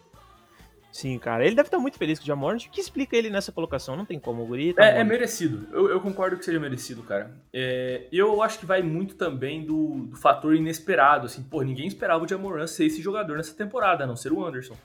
[0.90, 2.56] Sim, cara, ele deve estar muito feliz com o Jamoran.
[2.56, 3.94] O que explica ele nessa colocação?
[3.96, 5.68] Não tem como, o guri tá É, é merecido.
[5.70, 7.30] Eu, eu concordo que seja merecido, cara.
[7.52, 11.26] É, eu acho que vai muito também do, do fator inesperado.
[11.26, 14.44] Assim, pô, ninguém esperava o Jamoran ser esse jogador nessa temporada, a não ser o
[14.44, 14.76] Anderson.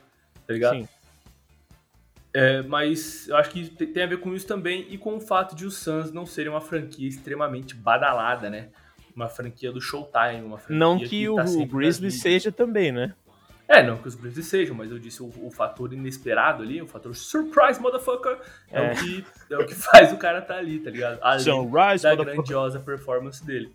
[0.46, 0.76] Tá ligado?
[0.76, 0.88] Sim.
[2.32, 5.20] É, mas eu acho que te- tem a ver com isso também e com o
[5.20, 8.68] fato de os Suns não serem uma franquia extremamente badalada, né?
[9.14, 12.20] Uma franquia do Showtime, uma franquia Não que o, tá o Grizzlies mídias.
[12.20, 13.14] seja também, né?
[13.66, 16.86] É, não que os Grizzlies sejam, mas eu disse o, o fator inesperado ali, o
[16.86, 18.38] fator surprise, motherfucker,
[18.70, 18.92] é, É.
[18.92, 21.18] O, que, é o que faz o cara tá ali, tá ligado?
[21.22, 23.74] Além Sunrise, da grandiosa performance dele.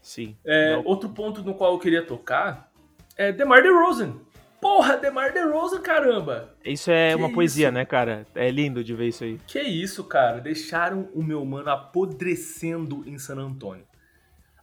[0.00, 0.36] Sim.
[0.44, 2.70] É, outro ponto no qual eu queria tocar
[3.16, 4.14] é DeMar DeRozan.
[4.60, 6.54] Porra, DeMar DeRozan, caramba!
[6.64, 7.74] Isso é Que uma poesia, isso?
[7.74, 8.26] né, cara?
[8.34, 9.38] É lindo de ver isso aí.
[9.46, 10.40] Que isso, cara?
[10.40, 13.84] Deixaram o meu mano apodrecendo em San Antônio.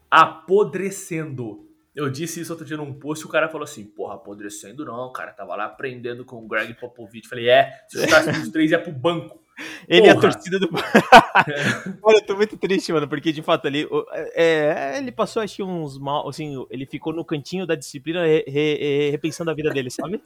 [0.10, 1.67] Apodrecendo.
[1.98, 5.12] Eu disse isso outro dia num post e o cara falou assim: Porra, apodrecendo não,
[5.12, 5.32] cara.
[5.34, 7.28] Tava lá aprendendo com o Greg Popovich.
[7.28, 9.42] Falei: É, se chutasse os três ia pro banco.
[9.88, 10.70] Ele é a torcida do.
[12.04, 13.86] Olha, eu tô muito triste, mano, porque de fato ali.
[13.86, 14.06] o-
[14.36, 16.30] É, ele passou, acho que uns mal.
[16.30, 20.22] Assim, ele ficou no cantinho da disciplina re- re- repensando a vida dele, sabe?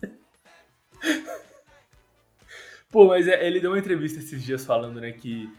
[2.92, 5.50] Pô, mas é, ele deu uma entrevista esses dias falando, né, que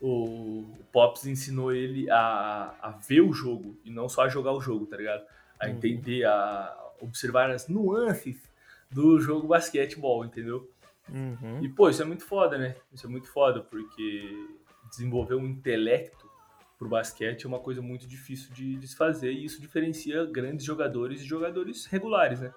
[0.00, 4.52] o, o Pops ensinou ele a, a ver o jogo e não só a jogar
[4.52, 5.22] o jogo, tá ligado?
[5.60, 5.72] A Uhum.
[5.72, 8.50] entender, a observar as nuances
[8.90, 10.68] do jogo basquetebol, entendeu?
[11.08, 11.62] Uhum.
[11.62, 12.76] E, pô, isso é muito foda, né?
[12.92, 14.48] Isso é muito foda, porque
[14.90, 16.28] desenvolver um intelecto
[16.78, 20.64] pro basquete é uma coisa muito difícil de, de se fazer e isso diferencia grandes
[20.64, 22.52] jogadores de jogadores regulares, né?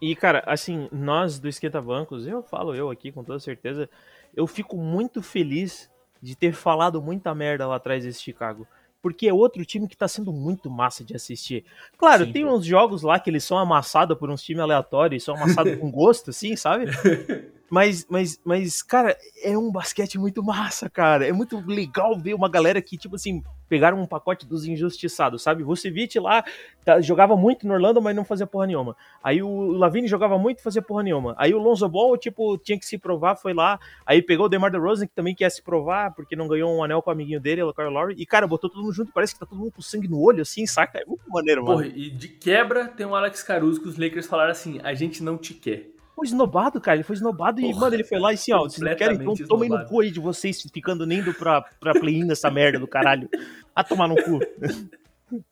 [0.00, 3.88] E, cara, assim, nós do Esquenta Bancos, eu falo eu aqui com toda certeza,
[4.36, 8.66] eu fico muito feliz de ter falado muita merda lá atrás desse Chicago.
[9.04, 11.62] Porque é outro time que tá sendo muito massa de assistir.
[11.98, 12.54] Claro, Sim, tem pô.
[12.54, 16.30] uns jogos lá que eles são amassados por uns times aleatórios, são amassados com gosto,
[16.30, 16.86] assim, sabe?
[17.74, 21.26] Mas, mas, mas, cara, é um basquete muito massa, cara.
[21.26, 25.64] É muito legal ver uma galera que, tipo assim, pegaram um pacote dos injustiçados, sabe?
[25.64, 26.44] Vucevic lá
[26.84, 28.96] tá- jogava muito no Orlando, mas não fazia porra nenhuma.
[29.20, 31.34] Aí o Lavine jogava muito fazia porra nenhuma.
[31.36, 33.80] Aí o Lonzo Ball, tipo, tinha que se provar, foi lá.
[34.06, 37.02] Aí pegou o DeMar DeRozan, que também quer se provar, porque não ganhou um anel
[37.02, 38.14] com o amiguinho dele, o Kyle Lowry.
[38.16, 40.42] E, cara, botou todo mundo junto, parece que tá todo mundo com sangue no olho,
[40.42, 41.00] assim, saca?
[41.00, 41.78] É muito maneiro, mano.
[41.78, 45.20] Porra, e de quebra tem o Alex Caruso que os Lakers falaram assim: a gente
[45.24, 45.93] não te quer.
[46.14, 46.96] Foi esnobado, cara.
[46.96, 49.16] Ele foi esnobado e, Porra, mano, ele foi lá e assim, ó, vocês não querem,
[49.16, 52.78] então tomem no cu aí de vocês ficando nem indo pra, pra play-in nessa merda
[52.78, 53.28] do caralho.
[53.74, 54.38] A tomar no cu.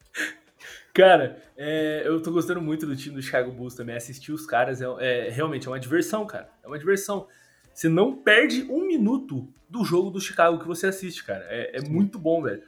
[0.95, 3.97] Cara, é, eu tô gostando muito do time do Chicago Bulls também.
[3.97, 6.51] Assistir os caras é, é- realmente é uma diversão, cara.
[6.63, 7.27] É uma diversão.
[7.73, 11.45] Você não perde um minuto do jogo do Chicago que você assiste, cara.
[11.49, 12.63] É, é muito bom, velho.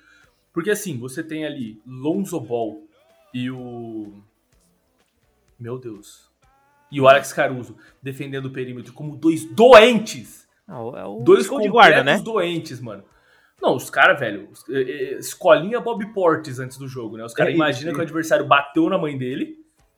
[0.55, 2.83] Porque assim, você tem ali Lonzo Ball
[3.35, 4.23] e o.
[5.61, 6.31] Meu Deus.
[6.95, 10.47] E o Alex Caruso defendendo o perímetro como dois doentes.
[10.67, 12.21] Ah, é o Dois completos guarda, né?
[12.21, 13.03] doentes, mano.
[13.61, 17.25] Não, os caras, velho, é, é, escolinha Bob Portes antes do jogo, né?
[17.25, 19.57] Os caras É, imaginam e- que o adversário bateu na mãe dele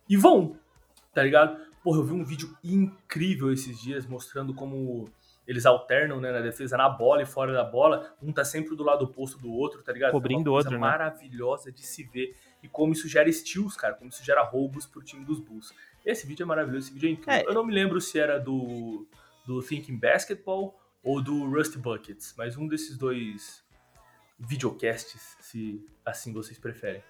[0.09, 0.57] e vão,
[1.13, 1.59] tá ligado?
[1.85, 5.09] Porra, eu vi um vídeo incrível esses dias mostrando como
[5.47, 8.13] eles alternam, né, na defesa, na bola e fora da bola.
[8.23, 10.13] Um tá sempre do lado oposto do outro, tá ligado?
[10.13, 10.79] Cobrindo é o uma coisa outro, né?
[10.81, 12.35] maravilhosa de se ver.
[12.63, 15.73] E como isso gera steals, cara, como isso gera roubos pro time dos Bulls.
[16.07, 17.35] Esse vídeo é maravilhoso, esse vídeo é incrível.
[17.35, 17.45] É.
[17.45, 19.07] Eu não me lembro se era do,
[19.45, 23.65] do Thinking Basketball ou do Rusty Buckets, mas um desses dois
[24.39, 27.03] videocasts, se assim vocês preferem.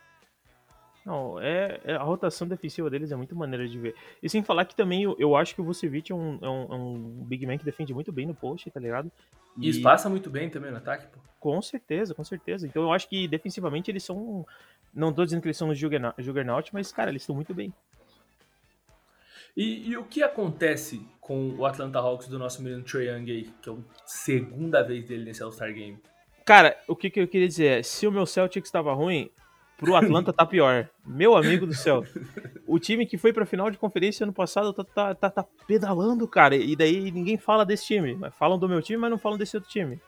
[1.04, 3.94] Não, é, é- a rotação defensiva deles é muito maneira de ver.
[4.20, 6.62] E sem falar que também eu, eu acho que o Vucevic é um, é, um,
[6.62, 9.10] é um big man que defende muito bem no post, tá ligado?
[9.56, 11.20] E espaça muito bem também no ataque, pô.
[11.38, 12.66] Com certeza, com certeza.
[12.66, 14.44] Então eu acho que defensivamente eles são.
[14.92, 17.72] Não tô dizendo que eles são um juggerna- juggernaut, mas, cara, eles estão muito bem.
[19.56, 23.44] E, e o que acontece com o Atlanta Hawks do nosso menino Trae Young aí,
[23.62, 25.98] que é a segunda vez dele nesse All-Star Game?
[26.44, 29.30] Cara, o que, que eu queria dizer é: se o meu Celtics estava ruim,
[29.78, 30.88] pro Atlanta tá pior.
[31.04, 32.04] Meu amigo do céu.
[32.66, 36.26] O time que foi pra final de conferência ano passado tá, tá, tá, tá pedalando,
[36.28, 36.54] cara.
[36.54, 38.18] E daí ninguém fala desse time.
[38.32, 40.00] Falam do meu time, mas não falam desse outro time.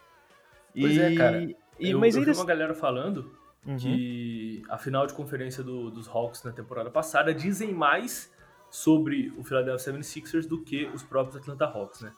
[0.78, 1.42] Pois E- é, cara.
[1.42, 1.56] E,
[1.90, 3.32] eu, mas eu ainda vi uma galera falando
[3.66, 3.76] Uhum.
[3.76, 8.32] que a final de conferência do- dos Hawks na temporada passada dizem mais
[8.70, 12.12] sobre o Philadelphia 76ers do que os próprios Atlanta Hawks, né?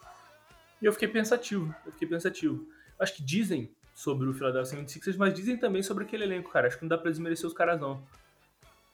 [0.80, 2.66] E eu fiquei pensativo, eu fiquei pensativo.
[2.98, 6.66] Acho que dizem sobre o Philadelphia 76ers, mas dizem também sobre aquele elenco, cara.
[6.66, 8.02] Acho que não dá pra desmerecer os caras, não.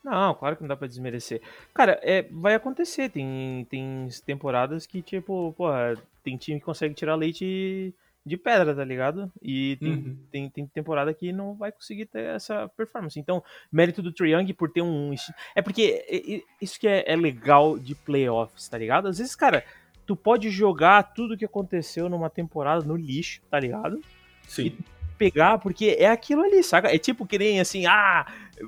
[0.02, 1.42] Não, claro que não dá pra desmerecer.
[1.74, 3.08] Cara, é, vai acontecer.
[3.10, 7.92] Tem, tem temporadas que, tipo, porra, tem time que consegue tirar leite
[8.26, 9.30] de pedra, tá ligado?
[9.40, 10.18] E tem, Uhum.
[10.32, 13.18] tem, tem temporada que não vai conseguir ter essa performance.
[13.20, 15.14] Então, mérito do Young por ter um.
[15.54, 19.06] É porque isso que é, é legal de playoffs, tá ligado?
[19.06, 19.62] Às vezes, cara,
[20.04, 24.00] tu pode jogar tudo que aconteceu numa temporada no lixo, tá ligado?
[24.48, 24.76] Sim.
[25.16, 26.94] pegar, porque é aquilo ali, saca?
[26.94, 28.26] É tipo que nem assim, ah,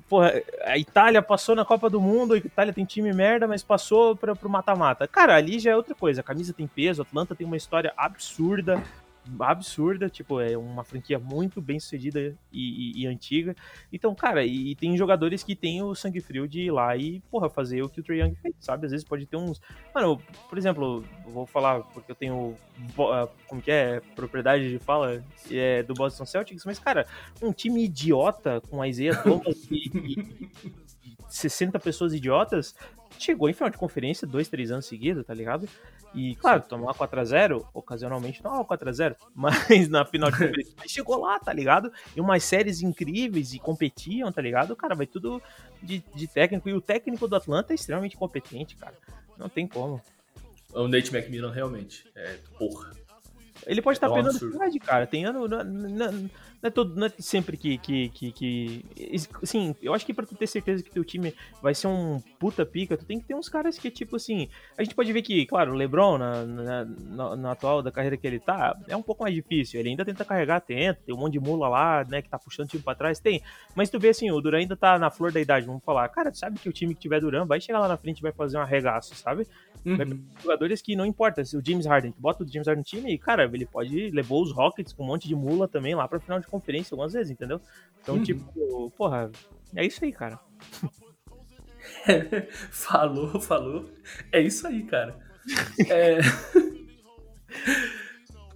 [0.08, 4.16] porra, a Itália passou na Copa do Mundo, a Itália tem time merda, mas passou
[4.16, 5.06] pra, pro mata-mata.
[5.06, 6.22] Cara, ali já é outra coisa.
[6.22, 8.82] A camisa tem peso, a Atlanta tem uma história absurda,
[9.40, 13.54] absurda, tipo, é uma franquia muito bem sucedida e, e- e antiga.
[13.92, 17.20] Então, cara, e, e tem jogadores que têm o sangue frio de ir lá e,
[17.30, 18.86] porra, fazer o que o Trae Young fez, sabe?
[18.86, 19.60] Às vezes pode ter uns.
[19.94, 22.54] Mano, por exemplo, vou falar porque eu tenho.
[23.12, 24.00] ah, Como que é?
[24.14, 27.06] Propriedade de fala é, do Boston Celtics, mas, cara,
[27.42, 30.48] um time idiota com a Isaiah Thomas e
[31.28, 32.74] 60 pessoas idiotas
[33.18, 35.68] chegou em final de conferência dois, três anos seguidos, tá ligado?
[36.14, 41.52] E, claro, tomar 4x0, ocasionalmente tomava 4x0, mas na final de conferência chegou lá, tá
[41.52, 41.92] ligado?
[42.16, 44.74] E umas séries incríveis e competiam, tá ligado?
[44.74, 45.42] Cara, vai tudo
[45.82, 46.68] de, de técnico.
[46.68, 48.94] E o técnico do Atlanta é extremamente competente, cara.
[49.36, 50.00] Não tem como.
[50.72, 52.10] O Nate McMillan, realmente.
[52.14, 52.92] É, porra.
[53.66, 55.06] Ele pode estar É um pegando cara.
[55.06, 55.46] Tem ano.
[55.48, 56.30] Não, não-
[56.62, 58.84] não é, todo, não é sempre que, que, que, que-
[59.42, 62.66] Assim, eu acho que pra tu ter certeza que teu time vai ser um puta
[62.66, 64.48] pica, tu tem que ter uns caras que, tipo assim.
[64.76, 68.16] A gente pode ver que, claro, o Lebron, na, na, na- na atual da carreira
[68.16, 69.78] que ele tá, é um pouco mais difícil.
[69.78, 72.66] Ele ainda tenta carregar, tenta, tem um monte de mula lá, né, que tá puxando
[72.66, 73.40] o time pra trás, tem.
[73.74, 76.08] Mas tu vê assim, o Duran ainda tá na flor da idade, vamos falar.
[76.08, 78.22] Cara, tu sabe que o time que tiver Duran vai chegar lá na frente e
[78.22, 79.46] vai fazer um arregaço, sabe?
[79.84, 80.20] Vai Uhum.
[80.42, 83.12] jogadores que não importa, se o James Harden, tu bota o James Harden no time
[83.14, 86.18] e, cara, ele pode levou os Rockets com um monte de mula também lá pra
[86.18, 87.60] final de conferência algumas vezes, entendeu?
[88.02, 88.22] Então, Uhum.
[88.22, 89.30] tipo, porra,
[89.74, 90.38] é isso aí, cara.
[92.70, 93.90] falou, falou.
[94.32, 95.16] É isso aí, cara.
[95.88, 96.18] É...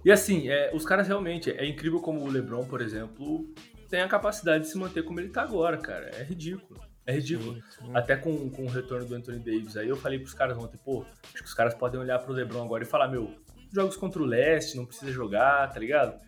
[0.05, 3.51] e assim, é, os caras realmente, é incrível como o LeBron, por exemplo,
[3.89, 6.11] tem a capacidade de se manter como ele tá agora, cara.
[6.15, 6.79] É ridículo.
[7.05, 7.55] É ridículo.
[7.55, 7.91] Sim, sim.
[7.95, 9.75] Até com, com o retorno do Anthony Davis.
[9.75, 12.63] Aí eu falei pros caras ontem, pô, acho que os caras podem olhar pro LeBron
[12.63, 13.33] agora e falar, meu,
[13.71, 16.19] jogos contra o leste, não precisa jogar, tá ligado?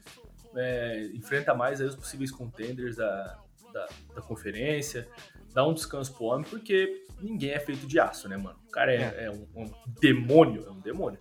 [0.56, 3.40] É, enfrenta mais aí os possíveis contenders da,
[3.74, 5.08] da, da, conferência,
[5.54, 8.58] dá um descanso pro homem, porque ninguém é feito de aço, né, mano?
[8.68, 9.26] O cara é, é.
[9.26, 11.20] é um, um, demônio, é um demônio.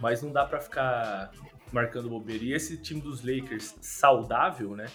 [0.00, 1.30] Mas não dá para ficar
[1.72, 2.44] marcando bobeira.
[2.44, 4.86] E esse time dos Lakers saudável, né?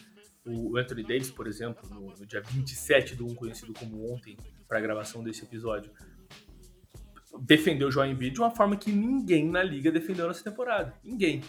[0.45, 4.37] O Anthony Davis, por exemplo, no, no dia 27 do 1, conhecido como ontem,
[4.67, 5.91] para a gravação desse episódio,
[7.41, 10.93] defendeu o Embiid de uma forma que ninguém na liga defendeu nessa temporada.
[11.03, 11.41] Ninguém.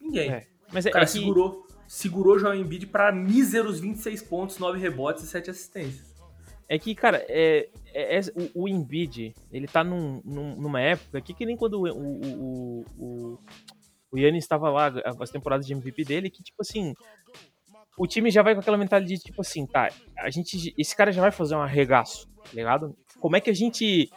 [0.00, 0.30] Ninguém.
[0.30, 0.46] É.
[0.72, 1.12] Mas é, o cara é que...
[1.12, 6.16] segurou, segurou o Joel Embiid para míseros 26 pontos, 9 rebotes e 7 assistências.
[6.66, 8.20] É que, cara, é, é, é
[8.54, 12.84] o, o Embiid, ele tá num, num, numa época que, que nem quando o, o,
[12.98, 13.38] o,
[14.10, 16.94] o, Yannis estava lá, as temporadas de MVP dele, que, tipo assim,
[17.98, 21.12] o time já vai com aquela mentalidade de, tipo assim, tá, a gente, esse cara
[21.12, 22.96] já vai fazer um arregaço, tá ligado?
[23.20, 24.10] Como é que a gente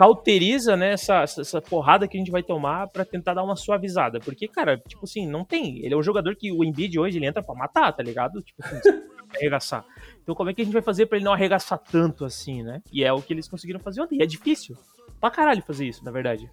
[0.00, 4.18] cauteriza, né, essa, essa porrada que a gente vai tomar para tentar dar uma suavizada.
[4.18, 5.84] Porque, cara, tipo assim, não tem.
[5.84, 8.40] Ele é um jogador que o Embiid hoje ele entra para matar, tá ligado?
[8.40, 8.80] Tipo assim,
[9.36, 9.84] arregaçar.
[10.22, 12.80] Então, como é que a gente vai fazer para ele não arregaçar tanto assim, né?
[12.90, 14.16] E é o que eles conseguiram fazer ontem.
[14.16, 14.74] E é difícil.
[15.20, 16.50] Pra caralho fazer isso, na verdade.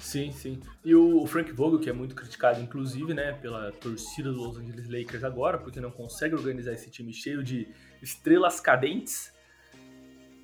[0.00, 0.58] Sim, sim.
[0.84, 4.88] E o Frank Vogel, que é muito criticado, inclusive, né, pela torcida dos Los Angeles
[4.88, 7.68] Lakers agora, porque não consegue organizar esse time cheio de
[8.02, 9.32] estrelas cadentes,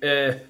[0.01, 0.45] é,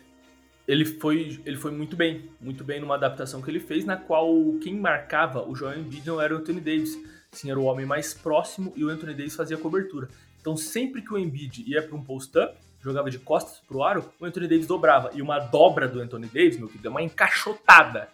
[0.67, 4.33] ele foi, ele foi muito bem, muito bem numa adaptação que ele fez, na qual
[4.61, 6.97] quem marcava o Joel Embiid não era o Anthony Davis,
[7.31, 10.09] sim, era o homem mais próximo e o Anthony Davis fazia a cobertura.
[10.41, 14.25] Então sempre que o Embiid ia para um post-up, jogava de costas pro aro, o
[14.25, 15.11] Anthony Davis dobrava.
[15.13, 18.07] E uma dobra do Anthony Davis, meu querido, é uma encaixotada,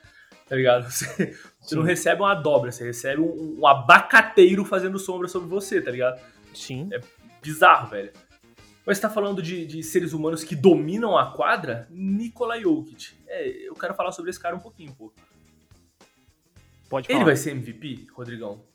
[0.47, 0.87] tá ligado?
[0.91, 5.79] Você, você não recebe uma dobra, você recebe um, um abacateiro fazendo sombra sobre você,
[5.79, 6.19] tá ligado?
[6.53, 6.89] Sim.
[6.91, 6.99] É
[7.41, 8.11] bizarro, velho.
[8.91, 11.87] Mas está falando de, de, seres humanos que dominam a quadra?
[11.89, 13.13] Nikola Jokic.
[13.25, 15.13] É, eu quero falar sobre esse cara um pouquinho, pô.
[16.89, 17.19] Pode falar.
[17.19, 18.65] Ele vai ser MVP, Rodrigão?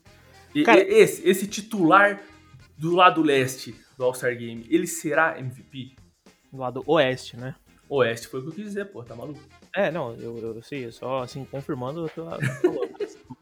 [0.55, 2.19] E, cara, esse, esse titular
[2.75, 5.95] do lado leste do All-Star Game, ele será MVP?
[6.51, 7.53] Do lado oeste, né?
[7.87, 9.39] Oeste foi o que eu quis dizer, pô, tá maluco?
[9.71, 12.25] É, não, eu, eu sei, só assim, confirmando, eu tô,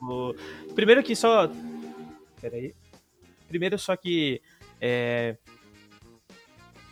[0.02, 0.36] tô
[0.76, 1.50] Primeiro que só.
[2.42, 2.76] Pera aí.
[3.48, 4.42] Primeiro só que.
[4.82, 5.38] É,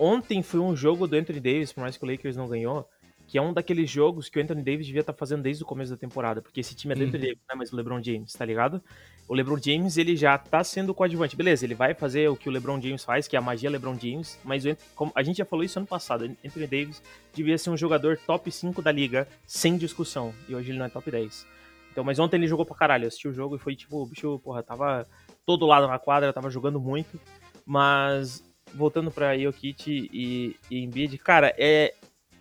[0.03, 2.87] ontem foi um jogo do Anthony Davis, por mais que o Lakers não ganhou,
[3.25, 5.65] que é um daqueles jogos que o Anthony Davis devia estar tá fazendo desde o
[5.65, 7.07] começo da temporada, porque esse time é do uhum.
[7.07, 8.81] Anthony Davis, não é mais o LeBron James, tá ligado?
[9.27, 11.35] O LeBron James, ele já tá sendo coadjuvante.
[11.35, 13.97] Beleza, ele vai fazer o que o LeBron James faz, que é a magia LeBron
[13.97, 14.63] James, mas
[14.93, 17.01] como a gente já falou isso ano passado, Anthony Davis
[17.33, 20.89] devia ser um jogador top 5 da liga, sem discussão, e hoje ele não é
[20.89, 21.47] top 10.
[21.91, 24.39] Então, mas ontem ele jogou pra caralho, assistiu o jogo e foi tipo, o bicho,
[24.39, 25.07] porra, tava
[25.45, 27.19] todo lado na quadra, tava jogando muito,
[27.65, 31.93] mas voltando para Jokic e, e Embiid, cara, é,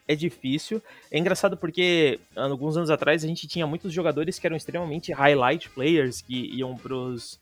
[0.07, 0.83] é difícil.
[1.11, 5.68] É engraçado porque alguns anos atrás a gente tinha muitos jogadores que eram extremamente highlight
[5.71, 7.38] players, que iam pros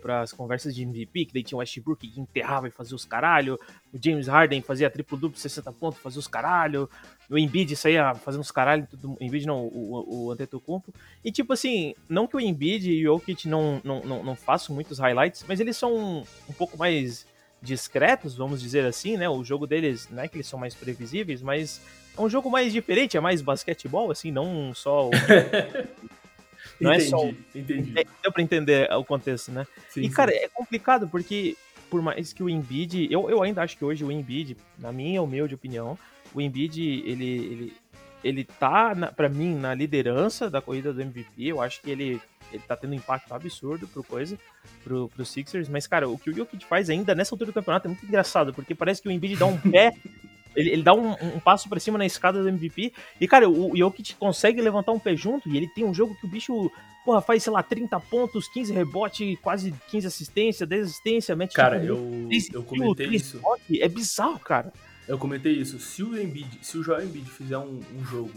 [0.00, 3.04] para as conversas de MVP, que daí tinha o Westbrook que enterrava e fazia os
[3.04, 3.58] caralho,
[3.92, 6.88] o James Harden fazia triplo duplo, 60 pontos, fazia os caralho,
[7.28, 10.94] o Embiid saía fazendo os caralho, tudo, o Embiid não, o, o Antetokounmpo,
[11.24, 14.74] e tipo assim, não que o Embiid e o Jokic não, não, não, não façam
[14.74, 17.26] muitos highlights, mas eles são um, um pouco mais
[17.60, 19.28] discretos, vamos dizer assim, né?
[19.28, 21.80] O jogo deles, não é que eles são mais previsíveis, mas
[22.16, 25.10] é um jogo mais diferente, é mais basquetebol, assim, não só o...
[26.80, 27.92] não entendi, é só entendi.
[27.98, 29.66] É, deu pra entender o contexto, né?
[29.88, 31.56] Sim, e, cara, é complicado porque
[31.88, 35.22] por mais que o Embiid, eu, eu ainda acho que hoje o Embiid, na minha
[35.22, 35.98] humilde opinião,
[36.34, 37.76] o Embiid, ele, ele,
[38.22, 42.20] ele tá, na, pra mim, na liderança da corrida do MVP, eu acho que ele
[42.52, 44.38] ele tá tendo um impacto absurdo pro coisa,
[44.82, 47.86] pro, pro Sixers, mas, cara, o que o Jokic faz ainda nessa altura do campeonato
[47.86, 49.92] é muito engraçado, porque parece que o Embiid dá um pé,
[50.56, 53.72] ele, ele dá um, um passo para cima na escada do MVP, e, cara, o,
[53.72, 56.70] o Jokic consegue levantar um pé junto, e ele tem um jogo que o bicho,
[57.04, 61.80] porra, faz, sei lá, 30 pontos, 15 rebote, quase 15 assistência, 10 assistência, mete Cara,
[61.80, 63.36] tipo, eu, eu comentei isso.
[63.36, 64.72] Rebote, é bizarro, cara.
[65.06, 65.78] Eu comentei isso.
[65.80, 68.30] Se o Embiid, se o Joel Embiid fizer um, um jogo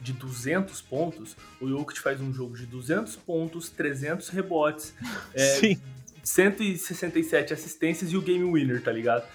[0.00, 4.94] de 200 pontos, o Jokic faz um jogo de 200 pontos, 300 rebotes,
[5.34, 5.76] é,
[6.22, 9.26] 167 assistências e o game winner, tá ligado?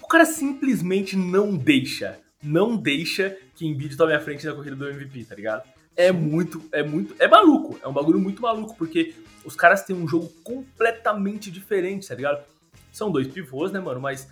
[0.00, 4.88] O cara simplesmente não deixa, não deixa que Embiid tome a frente na corrida do
[4.88, 5.68] MVP, tá ligado?
[5.96, 9.14] É muito, é muito, é maluco, é um bagulho muito maluco, porque
[9.44, 12.44] os caras têm um jogo completamente diferente, tá ligado?
[12.92, 14.28] São dois pivôs, né, mano, mas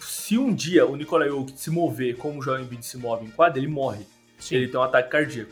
[0.00, 3.30] se um dia o Nikola Jokic se mover como o Joel Embiid se move em
[3.30, 4.04] quadra, ele morre.
[4.50, 5.50] Ele tem um ataque cardíaco,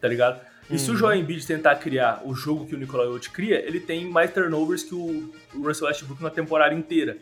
[0.00, 0.40] tá ligado?
[0.70, 0.98] E se o Uhum.
[0.98, 4.84] Joel Embiid tentar criar o jogo que o Nikola Jokic cria, ele tem mais turnovers
[4.84, 7.18] que o Russell Westbrook na temporada inteira,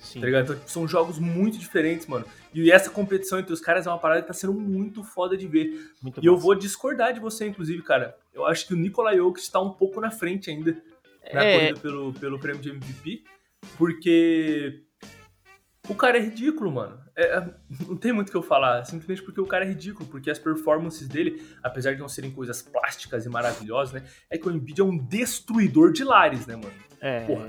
[0.00, 0.20] Sim.
[0.20, 0.44] tá ligado?
[0.44, 2.24] Então tipo, são jogos muito diferentes, mano.
[2.54, 5.48] E essa competição entre os caras é uma parada que tá sendo muito foda de
[5.48, 5.90] ver.
[6.00, 6.44] Muito E eu massa.
[6.44, 8.14] vou discordar de você, inclusive, cara.
[8.32, 10.76] Eu acho que o Nikola Jokic tá um pouco na frente ainda
[11.32, 11.58] na É.
[11.58, 13.24] corrida pelo, pelo prêmio de MVP,
[13.76, 14.80] porque
[15.88, 16.98] o cara é ridículo, mano.
[17.16, 17.46] É, é,
[17.86, 20.38] não tem muito o que eu falar, simplesmente porque o cara é ridículo, porque as
[20.38, 24.80] performances dele, apesar de não serem coisas plásticas e maravilhosas, né, é que o Embiid
[24.80, 26.72] é um destruidor de lares, né, mano?
[27.00, 27.48] É, Porra.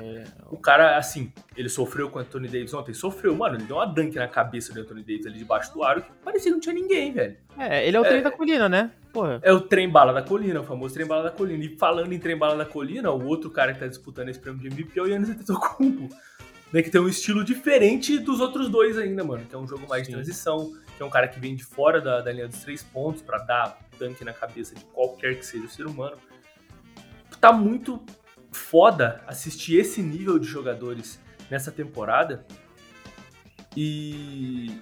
[0.49, 3.85] O cara, assim, ele sofreu com o Anthony Davis ontem, sofreu, mano, ele deu uma
[3.85, 6.73] dunk na cabeça do Anthony Davis ali debaixo do aro, que parecia que não tinha
[6.73, 7.37] ninguém, velho.
[7.57, 8.91] é, ele é o trem da colina, né?
[9.13, 9.39] Porra.
[9.43, 11.63] É o trem bala da colina, o famoso trem bala da colina.
[11.63, 14.59] E falando em trem bala da colina, o outro cara que tá disputando esse prêmio
[14.59, 16.09] de MVP é o Yannis Antetokounmpo.
[16.73, 19.45] Né, que tem um estilo diferente dos outros dois ainda, mano.
[19.45, 20.13] Que é um jogo mais de Sim.
[20.13, 23.21] transição, que é um cara que vem de fora da, da linha dos três pontos
[23.21, 26.17] pra dar dunk na cabeça de qualquer que seja o ser humano.
[27.39, 28.03] Tá muito
[28.51, 32.43] foda assistir esse nível de jogadores nessa temporada.
[33.77, 34.81] E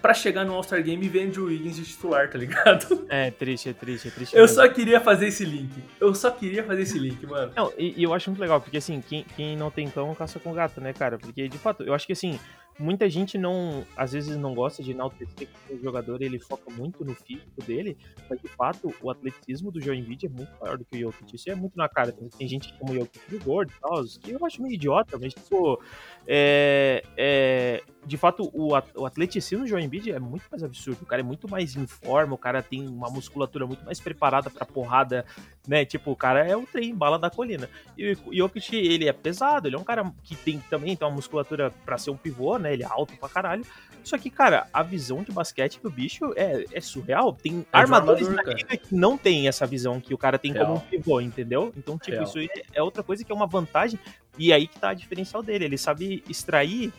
[0.00, 3.06] pra chegar no All-Star Game e ver Andrew Wiggins de titular, tá ligado?
[3.08, 4.34] É triste, é triste, é triste.
[4.34, 4.56] Eu mesmo.
[4.56, 5.70] só queria fazer esse link.
[6.00, 7.52] Eu só queria fazer esse link, mano.
[7.56, 10.38] Não, e, e eu acho muito legal, porque assim, quem, quem não tem cão caça
[10.38, 11.18] com gato, né, cara?
[11.18, 12.38] Porque, de fato, eu acho que assim,
[12.78, 17.04] muita gente não, às vezes não gosta de enaltecer que o jogador ele foca muito
[17.04, 17.96] no físico dele,
[18.28, 21.36] mas de fato o atleticismo do Joe Embiid é muito maior do que o Jokic.
[21.36, 22.12] Isso é muito na cara.
[22.12, 25.34] Tem, gente como o Jokic de gordo e tal, que eu acho meio idiota, mas
[25.34, 25.82] tipo,
[26.26, 31.02] é, é, de fato o, o atleticismo do Joe Embiid é muito mais absurdo.
[31.02, 34.48] O cara é muito mais em forma, o cara tem uma musculatura muito mais preparada
[34.48, 35.24] pra porrada,
[35.66, 35.84] né?
[35.84, 37.68] Tipo, o cara é o trem, bala da colina.
[37.98, 41.14] E o Jokic, ele é pesado, ele é um cara que tem também tem uma
[41.14, 42.72] musculatura pra ser um pivô, né?
[42.72, 43.64] Ele é alto pra caralho.
[44.04, 47.32] Só que, cara, a visão de basquete do bicho é, é surreal.
[47.32, 50.52] Tem É armadores armador, na liga que não tem essa visão que o cara tem
[50.52, 50.76] como Real.
[50.76, 51.72] um pivô, entendeu?
[51.76, 52.24] Então, tipo, Real.
[52.24, 52.38] isso
[52.72, 53.98] é outra coisa que é uma vantagem.
[54.38, 55.64] E aí que tá a diferencial dele.
[55.64, 56.92] Ele sabe extrair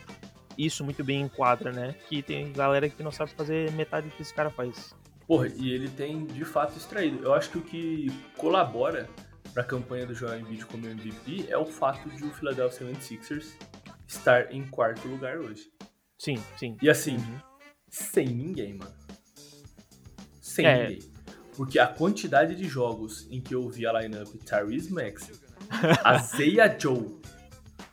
[0.57, 1.93] isso muito bem em quadra, né?
[2.09, 4.93] Que tem galera que não sabe fazer metade do que esse cara faz.
[5.27, 7.23] Porra, e ele tem de fato extraído.
[7.23, 9.09] Eu acho que o que colabora
[9.53, 13.53] pra campanha do Joel Embiid como MVP é o fato de o Philadelphia 76ers
[14.07, 15.69] estar em quarto lugar hoje.
[16.17, 16.77] Sim, sim.
[16.81, 17.39] E assim, Uhum.
[17.89, 18.93] sem ninguém, mano.
[20.41, 20.87] Sem É.
[20.89, 21.11] ninguém.
[21.55, 25.35] Porque a quantidade de jogos em que eu vi a lineup Tyrese Maxey,
[26.03, 27.16] Azeia Joe,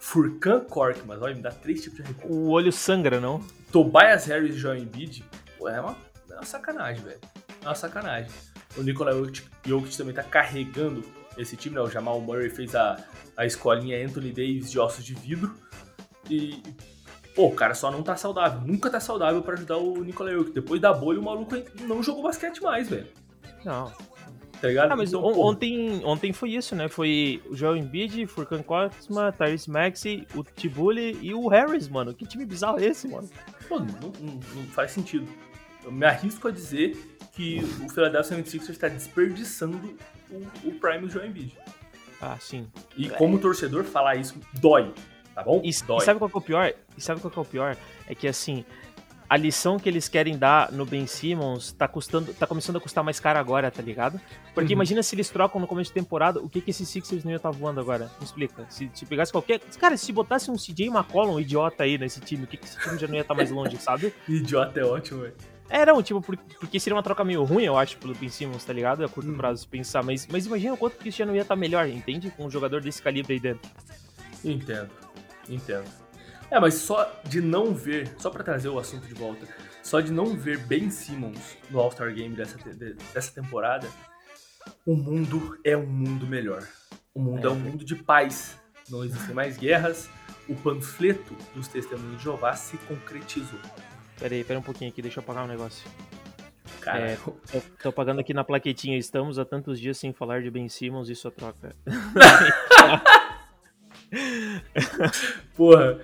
[0.04, 2.30] Furkan Korkmaz, olha, me dá três tipos de arrepio.
[2.30, 3.40] O olho sangra, não?
[3.72, 5.24] Tobias Harris e Joel Embiid,
[5.58, 5.96] pô, é uma,
[6.30, 7.18] é uma sacanagem, velho.
[7.62, 8.30] É uma sacanagem.
[8.76, 9.12] O Nikola
[9.64, 11.02] Jokic, também tá carregando
[11.38, 11.80] esse time, né?
[11.80, 13.02] O Jamal Murray fez a,
[13.34, 15.56] a escolinha Anthony Davis de ossos de vidro.
[16.28, 16.62] E,
[17.34, 18.60] pô, o cara só não tá saudável.
[18.60, 20.52] Nunca tá saudável pra ajudar o Nikola Jokic.
[20.52, 23.08] Depois da bolha, o maluco não jogou basquete mais, velho.
[23.64, 23.90] Não.
[24.64, 24.92] Tá ligado?
[24.92, 26.88] Ah, mas Então, pô, ontem, ontem foi isso, né?
[26.88, 32.14] Foi o Joel Embiid, Furkan Korkmaz, Tyrese Maxey, o Tibuli e o Harris, mano.
[32.14, 33.28] Que time bizarro é esse, mano?
[33.68, 35.28] pô, não, não- não faz sentido.
[35.84, 36.96] Eu me arrisco a dizer
[37.32, 39.94] que o Philadelphia 76ers está desperdiçando
[40.30, 40.36] o,
[40.68, 41.54] o Prime do Joel Embiid.
[42.22, 42.66] Ah, sim.
[42.96, 44.94] E como torcedor, falar isso dói,
[45.34, 45.60] tá bom?
[45.62, 46.00] E, e dói.
[46.06, 46.72] sabe qual é o pior?
[46.96, 47.76] E sabe qual é o pior?
[48.08, 48.64] É que assim,
[49.34, 53.02] a lição que eles querem dar no Ben Simmons tá custando, tá começando a custar
[53.02, 54.20] mais caro agora, tá ligado?
[54.54, 54.78] Porque Uhum.
[54.78, 57.38] imagina se eles trocam no começo de temporada, o que que esses Sixers não ia
[57.38, 58.04] estar voando agora?
[58.20, 58.64] Me explica.
[58.70, 62.44] Se, se pegasse qualquer, cara, se botasse um CJ McCollum, um idiota aí nesse time,
[62.44, 64.14] o que que esse time já não ia estar mais longe, sabe?
[64.28, 65.34] Idiota é ótimo, velho.
[65.68, 68.64] É, não, tipo, por- porque seria uma troca meio ruim, eu acho, pelo Ben Simmons,
[68.64, 69.04] tá ligado?
[69.04, 69.36] A curto Uhum.
[69.36, 70.04] prazo, pensar.
[70.04, 72.30] Mas, mas imagina o quanto que isso já não ia estar melhor, entende?
[72.30, 73.68] Com um jogador desse calibre aí dentro.
[74.44, 74.90] Entendo,
[75.48, 76.03] entendo.
[76.54, 79.44] É, mas só de não ver, só pra trazer o assunto de volta,
[79.82, 82.56] só de não ver Ben Simmons no All-Star Game dessa,
[83.12, 83.88] dessa temporada,
[84.86, 86.64] o mundo é um mundo melhor.
[87.12, 87.52] O mundo é, É.
[87.52, 88.56] um mundo de paz.
[88.88, 90.08] Não existem mais guerras.
[90.48, 93.58] O panfleto dos testemunhos de Jeová se concretizou.
[94.20, 95.90] Pera aí, pera um pouquinho aqui, deixa eu apagar um negócio.
[96.80, 97.16] Cara, É.
[97.16, 97.34] Tô,
[97.82, 98.96] tô pagando aqui na plaquetinha.
[98.96, 101.74] Estamos há tantos dias sem falar de Ben Simmons e sua troca.
[105.56, 105.98] porra.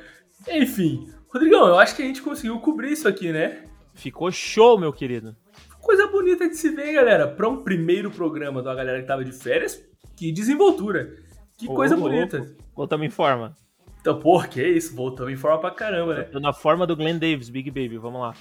[0.49, 3.65] Enfim, Rodrigão, eu acho que a gente conseguiu cobrir isso aqui, né?
[3.95, 5.37] Ficou show, meu querido.
[5.81, 7.29] Coisa bonita de se ver, galera.
[7.29, 9.83] Pra um primeiro programa da galera que tava de férias,
[10.17, 11.17] que desenvoltura.
[11.57, 12.11] Que Ô, coisa louco.
[12.11, 12.55] bonita.
[12.75, 13.57] Voltamos em forma.
[14.01, 14.95] Então, porra, que isso?
[14.95, 16.23] Voltamos em forma pra caramba, né?
[16.25, 18.35] Tô na forma do Glenn Davis, Big Baby, vamos lá.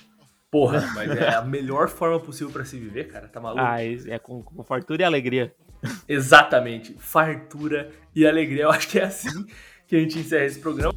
[0.50, 3.28] Porra, mas é a melhor forma possível pra se viver, cara.
[3.28, 3.62] Tá maluco?
[3.64, 5.54] Ah, é é com, com fartura e alegria.
[6.08, 6.96] Exatamente.
[6.98, 8.64] Fartura e alegria.
[8.64, 9.46] Eu acho que é assim
[9.90, 10.94] que a gente encerra esse programa.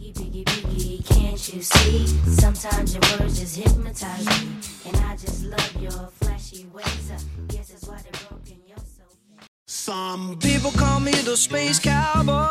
[9.67, 12.51] Some people call me the space cowboy.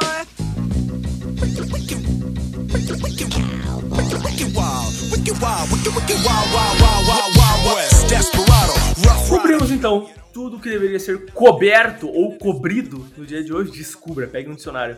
[9.30, 13.72] Cobrimos então tudo que deveria ser coberto ou cobrido no dia de hoje.
[13.72, 14.98] Descubra, pegue um dicionário.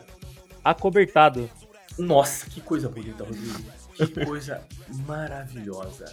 [0.63, 1.49] Acobertado.
[1.97, 3.59] Nossa, que coisa bonita, Rodrigo.
[3.95, 4.61] Que coisa
[5.05, 6.05] maravilhosa.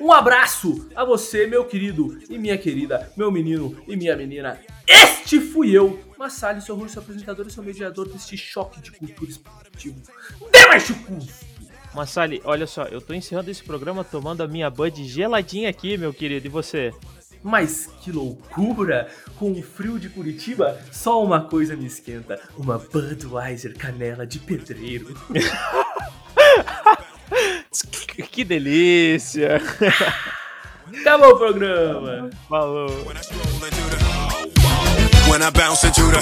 [0.00, 4.60] Um abraço a você, meu querido e minha querida, meu menino e minha menina.
[4.86, 10.00] Este fui eu, Massali, seu russo apresentador e seu mediador deste choque de cultura esportivo.
[10.52, 10.88] Demais
[11.94, 16.14] Massali, olha só, eu tô encerrando esse programa tomando a minha Bud geladinha aqui, meu
[16.14, 16.46] querido.
[16.46, 16.92] E você?
[17.48, 19.08] Mas que loucura!
[19.36, 25.16] Com o frio de Curitiba, só uma coisa me esquenta: uma Budweiser canela de pedreiro.
[28.32, 29.60] Que delícia!
[31.00, 32.30] Acabou o programa!
[32.48, 32.88] Falou!
[35.28, 36.18] When I bounce into the.